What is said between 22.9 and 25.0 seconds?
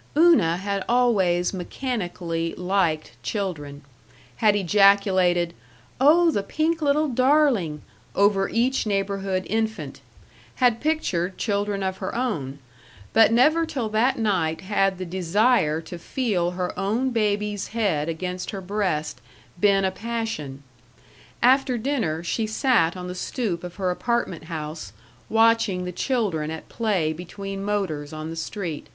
on the stoop of her apartment house,